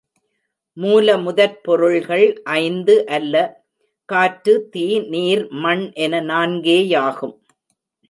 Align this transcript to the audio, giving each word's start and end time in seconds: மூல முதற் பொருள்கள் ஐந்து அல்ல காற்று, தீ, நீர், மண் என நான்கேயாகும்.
மூல 0.73 1.17
முதற் 1.17 1.63
பொருள்கள் 1.63 2.41
ஐந்து 2.43 3.07
அல்ல 3.07 3.35
காற்று, 4.05 4.69
தீ, 4.69 4.99
நீர், 4.99 5.47
மண் 5.49 5.91
என 5.93 6.21
நான்கேயாகும். 6.21 7.37